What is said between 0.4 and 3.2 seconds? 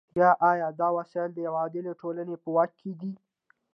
آیا دا وسایل د یوې عادلې ټولنې په واک کې دي؟